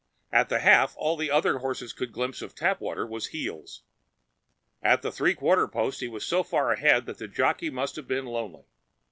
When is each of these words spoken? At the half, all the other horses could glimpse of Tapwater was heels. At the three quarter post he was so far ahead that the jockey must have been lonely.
At 0.31 0.49
the 0.49 0.57
half, 0.61 0.95
all 0.97 1.15
the 1.15 1.29
other 1.29 1.59
horses 1.59 1.93
could 1.93 2.11
glimpse 2.11 2.41
of 2.41 2.55
Tapwater 2.55 3.05
was 3.05 3.27
heels. 3.27 3.83
At 4.81 5.03
the 5.03 5.11
three 5.11 5.35
quarter 5.35 5.67
post 5.67 5.99
he 5.99 6.07
was 6.07 6.25
so 6.25 6.41
far 6.41 6.71
ahead 6.71 7.05
that 7.05 7.19
the 7.19 7.27
jockey 7.27 7.69
must 7.69 7.97
have 7.97 8.07
been 8.07 8.25
lonely. 8.25 8.63